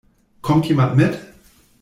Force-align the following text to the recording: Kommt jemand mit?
Kommt 0.41 0.65
jemand 0.67 0.95
mit? 0.97 1.19